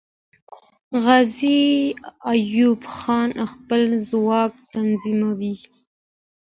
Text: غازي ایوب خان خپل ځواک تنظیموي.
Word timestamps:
غازي 1.03 1.61
ایوب 2.31 2.81
خان 2.95 3.29
خپل 3.51 3.81
ځواک 4.09 4.53
تنظیموي. 4.73 5.55